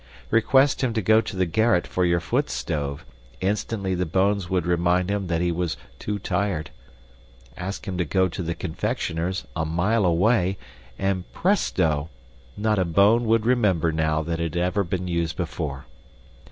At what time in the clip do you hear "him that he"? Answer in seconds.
5.11-5.51